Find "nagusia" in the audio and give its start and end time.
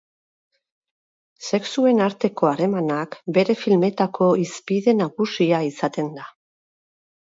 5.03-5.61